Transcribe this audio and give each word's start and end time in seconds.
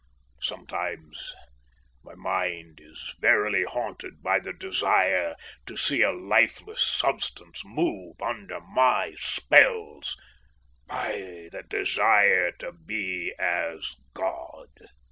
Sometimes 0.41 1.35
my 2.03 2.15
mind 2.15 2.79
is 2.81 3.13
verily 3.19 3.65
haunted 3.65 4.23
by 4.23 4.39
the 4.39 4.51
desire 4.51 5.35
to 5.67 5.77
see 5.77 6.01
a 6.01 6.11
lifeless 6.11 6.81
substance 6.81 7.61
move 7.63 8.15
under 8.19 8.59
my 8.61 9.13
spells, 9.19 10.17
by 10.87 11.49
the 11.51 11.61
desire 11.69 12.51
to 12.53 12.71
be 12.71 13.35
as 13.37 13.95
God." 14.15 14.69